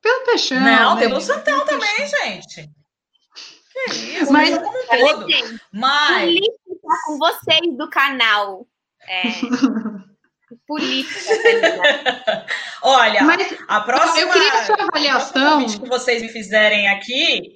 [0.00, 0.60] Pelo peixão.
[0.60, 1.00] Não, né?
[1.00, 2.70] pelo Santão também, gente.
[3.74, 5.26] Que isso, mas, como um todo.
[5.72, 6.40] Mas
[6.88, 8.66] tá com vocês do canal.
[9.06, 9.22] É,
[10.66, 12.46] política.
[12.82, 14.20] Olha, Mas, a próxima.
[14.20, 15.62] Eu queria a sua avaliação.
[15.64, 17.54] O que vocês me fizerem aqui,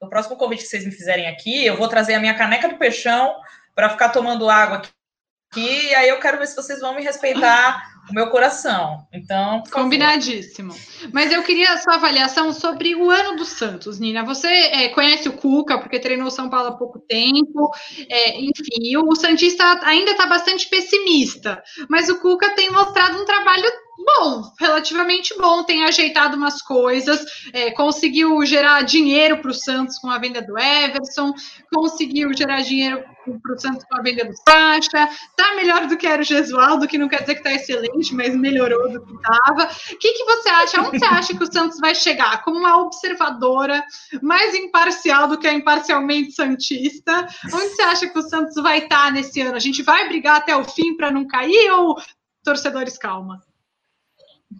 [0.00, 2.78] o próximo convite que vocês me fizerem aqui, eu vou trazer a minha caneca do
[2.78, 3.34] peixão
[3.74, 5.88] para ficar tomando água aqui.
[5.88, 9.06] E aí eu quero ver se vocês vão me respeitar o meu coração.
[9.12, 9.62] Então.
[9.70, 10.74] Combinadíssimo.
[11.12, 14.24] Mas eu queria a sua avaliação sobre o ano do Santos, Nina.
[14.24, 17.70] Você é, conhece o Cuca, porque treinou São Paulo há pouco tempo.
[18.08, 21.62] É, enfim, o Santista ainda está bastante pessimista.
[21.88, 23.70] Mas o Cuca tem mostrado um trabalho
[24.04, 30.08] bom, relativamente bom, tem ajeitado umas coisas, é, conseguiu gerar dinheiro para o Santos com
[30.08, 31.32] a venda do Everson,
[31.72, 36.06] conseguiu gerar dinheiro para o Santos com a venda do Sacha, tá melhor do que
[36.06, 39.64] era o Gesualdo, que não quer dizer que tá excelente, mas melhorou do que estava.
[39.92, 40.80] O que, que você acha?
[40.80, 42.42] Onde você acha que o Santos vai chegar?
[42.42, 43.84] Como uma observadora
[44.22, 49.06] mais imparcial do que a imparcialmente santista, onde você acha que o Santos vai estar
[49.06, 49.56] tá nesse ano?
[49.56, 51.96] A gente vai brigar até o fim para não cair ou
[52.42, 53.40] torcedores calma?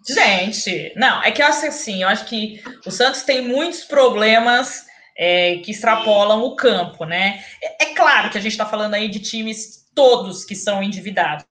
[0.07, 4.85] Gente, não, é que eu acho assim, eu acho que o Santos tem muitos problemas
[5.17, 7.43] é, que extrapolam o campo, né?
[7.61, 11.45] É, é claro que a gente está falando aí de times todos que são endividados,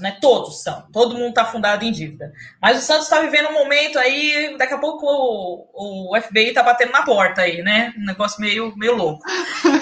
[0.00, 0.18] né?
[0.20, 2.32] Todos são, todo mundo está fundado em dívida.
[2.60, 6.62] Mas o Santos está vivendo um momento aí, daqui a pouco o, o FBI está
[6.62, 7.94] batendo na porta aí, né?
[7.96, 9.22] Um negócio meio, meio louco.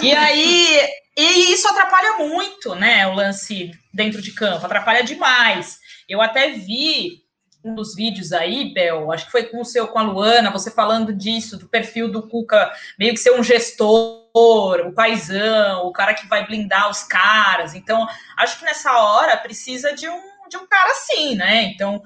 [0.00, 0.81] E aí,
[1.16, 3.07] e isso atrapalha muito, né?
[3.07, 5.79] O lance dentro de campo, atrapalha demais.
[6.09, 7.23] Eu até vi
[7.64, 10.70] um dos vídeos aí, Bel, acho que foi com o seu, com a Luana, você
[10.70, 16.12] falando disso, do perfil do Cuca, meio que ser um gestor, o paizão, o cara
[16.12, 17.74] que vai blindar os caras.
[17.74, 21.62] Então, acho que nessa hora precisa de um, de um cara assim, né?
[21.64, 22.03] Então,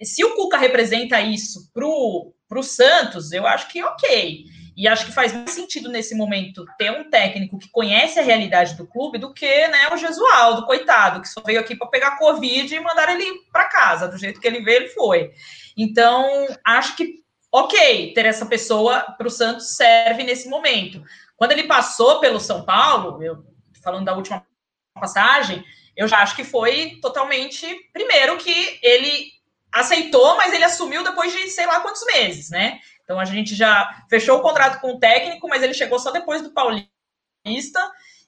[0.00, 4.44] se o Cuca representa isso pro, pro Santos, eu acho que ok.
[4.80, 8.76] E acho que faz mais sentido nesse momento ter um técnico que conhece a realidade
[8.76, 12.74] do clube do que né, o Jesualdo, coitado, que só veio aqui para pegar Covid
[12.74, 14.08] e mandar ele para casa.
[14.08, 15.32] Do jeito que ele veio, ele foi.
[15.76, 21.04] Então, acho que, ok, ter essa pessoa para o Santos serve nesse momento.
[21.36, 23.44] Quando ele passou pelo São Paulo, eu
[23.84, 24.46] falando da última
[24.94, 25.62] passagem,
[25.94, 27.66] eu já acho que foi totalmente.
[27.92, 29.30] Primeiro, que ele
[29.70, 32.80] aceitou, mas ele assumiu depois de sei lá quantos meses, né?
[33.10, 36.42] Então a gente já fechou o contrato com o técnico, mas ele chegou só depois
[36.42, 36.86] do Paulista.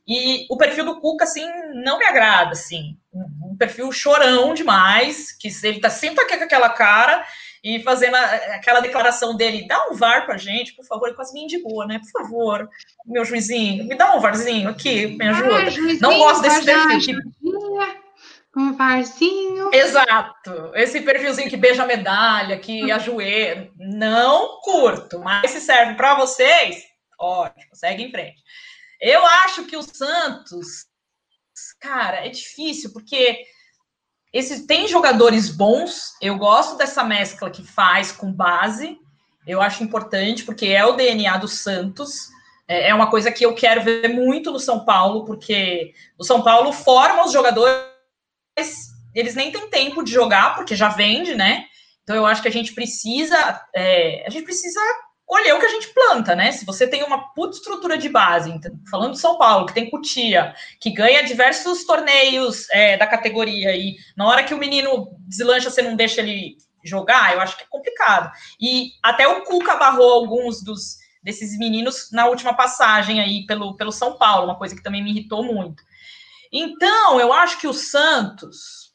[0.09, 1.49] E o perfil do Cuca, assim,
[1.85, 2.99] não me agrada, assim.
[3.14, 7.25] Um perfil chorão demais, que ele tá sempre com aquela cara
[7.62, 11.45] e fazendo aquela declaração dele, dá um VAR pra gente, por favor, ele quase me
[11.45, 12.01] indigou, né?
[12.01, 12.68] Por favor,
[13.07, 15.59] meu juizinho, me dá um VARzinho aqui, me ajuda.
[15.59, 17.21] Ah, não gosto desse perfil.
[18.54, 19.70] Um varzinho.
[19.72, 20.72] Exato.
[20.74, 22.94] Esse perfilzinho que beija a medalha, que uhum.
[22.94, 23.70] ajoelha.
[23.76, 26.82] Não curto, mas se serve para vocês,
[27.18, 28.42] ótimo, segue em frente.
[29.00, 30.86] Eu acho que o Santos,
[31.80, 33.42] cara, é difícil, porque
[34.32, 36.12] esse, tem jogadores bons.
[36.20, 38.98] Eu gosto dessa mescla que faz com base.
[39.46, 42.28] Eu acho importante, porque é o DNA do Santos.
[42.68, 46.42] É, é uma coisa que eu quero ver muito no São Paulo, porque o São
[46.42, 47.91] Paulo forma os jogadores
[49.14, 51.64] eles nem têm tempo de jogar, porque já vende, né?
[52.03, 54.80] Então eu acho que a gente precisa, é, a gente precisa
[55.24, 56.53] colher o que a gente planta, né?
[56.53, 59.89] Se você tem uma puta estrutura de base, então, falando de São Paulo, que tem
[59.89, 65.70] Cutia, que ganha diversos torneios é, da categoria, e na hora que o menino deslancha,
[65.70, 68.30] você não deixa ele jogar, eu acho que é complicado.
[68.61, 73.93] E até o Cuca barrou alguns dos desses meninos na última passagem aí pelo, pelo
[73.93, 75.82] São Paulo, uma coisa que também me irritou muito.
[76.53, 78.92] Então, eu acho que o Santos.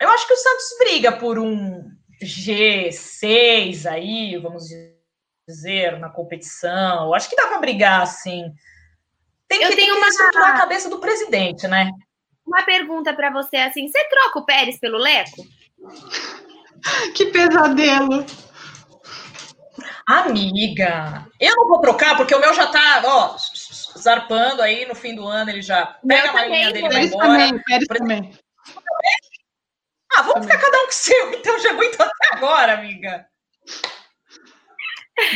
[0.00, 1.88] Eu acho que o Santos briga por um
[2.22, 4.64] G6 aí, vamos
[5.48, 7.06] dizer, na competição.
[7.06, 8.52] Eu acho que dá para brigar, assim.
[9.48, 11.90] Tem Eu que, tenho tem que uma- a cabeça do presidente, né?
[12.44, 15.44] Uma pergunta pra você assim: você troca o Pérez pelo Leco?
[17.14, 18.26] Que pesadelo.
[20.06, 23.36] Amiga, eu não vou trocar porque o meu já tá, ó,
[23.96, 27.04] zarpando aí no fim do ano, ele já pega a malinha também, dele e vai
[27.04, 27.28] embora.
[27.28, 28.38] também, Pérez Por- também.
[30.14, 33.26] Ah, vamos ficar cada um com o seu, então já aguento até agora, amiga.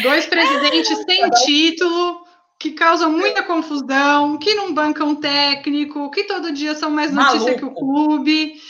[0.03, 2.25] Dois presidentes sem título,
[2.59, 7.59] que causam muita confusão, que não bancam técnico, que todo dia são mais notícia Maluco.
[7.59, 8.61] que o clube.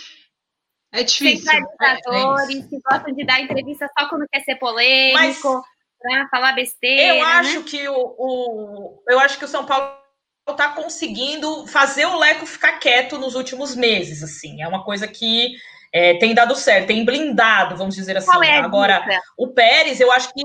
[0.93, 1.51] É difícil.
[1.51, 5.63] Centralizadores, que gostam de dar entrevista só quando quer ser polêmico,
[6.01, 7.17] pra falar besteira.
[7.19, 7.33] Eu né?
[7.33, 9.95] acho que o, o- eu acho que o São Paulo
[10.57, 14.63] tá conseguindo fazer o Leco ficar quieto nos últimos meses, assim.
[14.63, 15.55] É uma coisa que
[15.93, 18.45] é, tem dado certo, tem blindado, vamos dizer assim.
[18.45, 19.21] É Agora, dica?
[19.37, 20.43] o Pérez, eu acho que.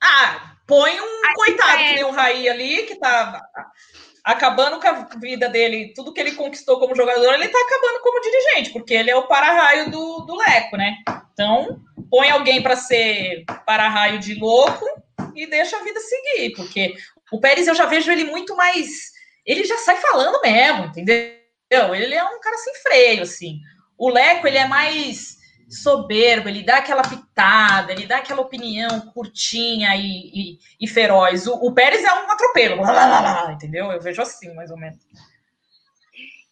[0.00, 3.40] Ah, põe um A coitado é que nem o Raí ali, que tá
[4.24, 8.20] acabando com a vida dele, tudo que ele conquistou como jogador, ele tá acabando como
[8.20, 10.96] dirigente, porque ele é o para-raio do, do Leco, né?
[11.32, 11.80] Então,
[12.10, 14.84] põe alguém para ser para-raio de louco
[15.34, 16.94] e deixa a vida seguir, porque
[17.32, 18.88] o Pérez eu já vejo ele muito mais.
[19.46, 21.34] Ele já sai falando mesmo, entendeu?
[21.94, 23.60] Ele é um cara sem freio, assim.
[23.96, 25.36] O Leco, ele é mais
[25.70, 31.46] soberbo, ele dá aquela pitada, ele dá aquela opinião curtinha e, e- e feroz.
[31.46, 32.82] O, o Pérez é um atropelo,
[33.52, 33.92] entendeu?
[33.92, 34.98] Eu vejo assim, mais ou menos.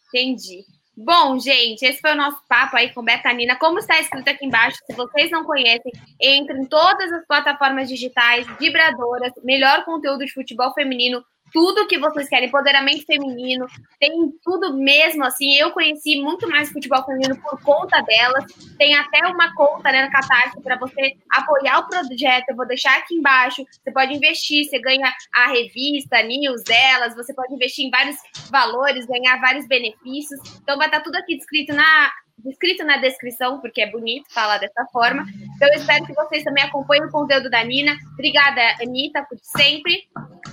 [0.07, 0.63] Entendi.
[0.99, 3.55] Bom, gente, esse foi o nosso papo aí com Betanina.
[3.55, 8.47] Como está escrito aqui embaixo, se vocês não conhecem, entre em todas as plataformas digitais,
[8.59, 13.65] vibradoras, melhor conteúdo de futebol feminino, tudo que vocês querem, empoderamento feminino,
[13.99, 14.11] tem
[14.43, 18.45] tudo mesmo, assim, eu conheci muito mais futebol feminino por conta delas,
[18.77, 22.97] tem até uma conta, né, na Catarse, para você apoiar o projeto, eu vou deixar
[22.97, 27.89] aqui embaixo, você pode investir, você ganha a revista, news delas, você pode investir em
[27.89, 28.17] vários
[28.49, 33.81] valores, ganhar vários benefícios, então vai estar tudo aqui descrito na, descrito na descrição, porque
[33.81, 35.25] é bonito falar dessa forma.
[35.55, 37.97] Então, eu espero que vocês também acompanhem o conteúdo da Nina.
[38.13, 40.07] Obrigada, Anitta, por sempre.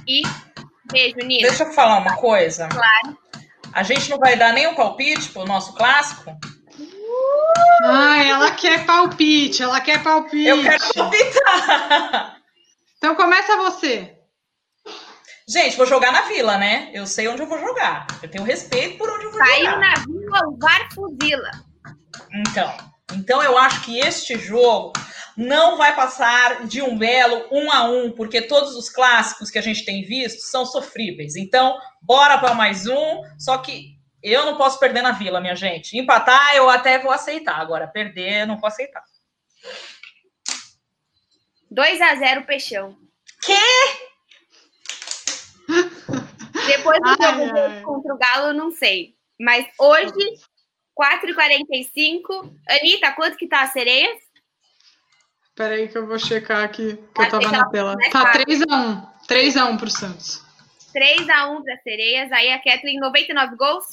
[0.06, 0.22] E
[0.90, 1.48] beijo, Nina.
[1.48, 2.68] Deixa eu falar uma coisa.
[2.68, 3.18] Claro.
[3.72, 6.36] A gente não vai dar nenhum palpite pro nosso clássico?
[7.84, 10.46] Ah, ela quer palpite, ela quer palpite.
[10.46, 12.36] Eu quero palpitar!
[12.98, 14.14] Então começa você.
[15.46, 16.90] Gente, vou jogar na vila, né?
[16.94, 18.06] Eu sei onde eu vou jogar.
[18.22, 19.78] Eu tenho respeito por onde eu vou Saiu jogar.
[19.78, 21.50] na vila, o VAR fuzila.
[22.32, 22.74] Então,
[23.12, 24.92] então eu acho que este jogo
[25.36, 29.62] não vai passar de um belo um a um, porque todos os clássicos que a
[29.62, 31.36] gente tem visto são sofríveis.
[31.36, 33.22] Então, bora para mais um.
[33.38, 35.98] Só que eu não posso perder na Vila, minha gente.
[35.98, 37.60] Empatar eu até vou aceitar.
[37.60, 39.02] Agora, perder eu não posso aceitar.
[41.70, 42.96] 2 a 0 Peixão.
[43.42, 43.58] Quê?
[46.66, 49.14] Depois do jogo contra o Galo, eu não sei.
[49.38, 50.14] Mas hoje,
[50.98, 52.52] 4h45.
[52.68, 54.18] Anitta, quanto que tá as sereias?
[55.54, 57.96] Peraí que eu vou checar aqui, que eu Achei tava na ela tela.
[58.10, 59.08] Tá mais 3x1.
[59.28, 60.44] 3x1 pro Santos.
[60.94, 62.32] 3x1 para sereias.
[62.32, 63.84] Aí a Kathleen, 99 gols.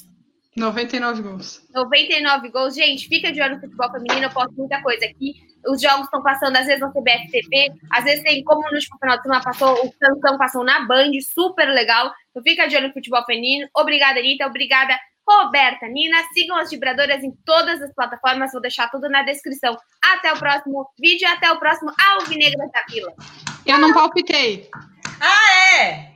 [0.56, 1.66] 99 gols.
[1.72, 2.74] 99 gols.
[2.74, 5.34] Gente, fica de olho no futebol feminino, eu posto muita coisa aqui.
[5.66, 9.16] Os jogos estão passando, às vezes, no CBF-TV, às vezes tem, como no último final
[9.16, 12.12] de semana passou, o Sansão passou na Band, super legal.
[12.30, 13.68] Então fica de olho no futebol feminino.
[13.74, 14.46] Obrigada, Anitta.
[14.46, 14.98] Obrigada,
[15.28, 16.22] Roberta, Nina.
[16.32, 19.76] Sigam as vibradoras em todas as plataformas, vou deixar tudo na descrição.
[20.02, 23.12] Até o próximo vídeo, até o próximo Alvinegras da Vila.
[23.64, 24.68] Eu não palpitei.
[25.20, 26.12] Ah, é!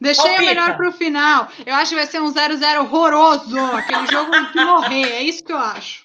[0.00, 0.54] Deixei o Palpita.
[0.54, 1.48] melhor pro final.
[1.64, 3.58] Eu acho que vai ser um 0x0 horroroso.
[3.58, 5.12] Aquele jogo de morrer.
[5.12, 6.04] É isso que eu acho.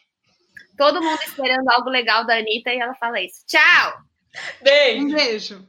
[0.77, 3.45] Todo mundo esperando algo legal da Anitta e ela fala isso.
[3.45, 3.93] Tchau!
[4.63, 5.05] Beijo!
[5.05, 5.67] Um beijo.